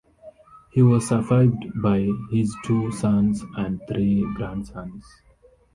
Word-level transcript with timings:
He 0.71 0.81
was 0.81 1.07
survived 1.07 1.79
by 1.79 2.09
his 2.31 2.55
two 2.65 2.91
sons 2.91 3.45
and 3.55 3.79
three 3.87 4.23
grandsons. 4.33 5.05